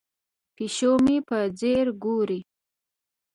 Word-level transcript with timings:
پیشو 0.55 0.93
مې 1.05 1.17
په 1.27 1.37
ځیر 1.59 1.87
ګوري. 2.03 2.39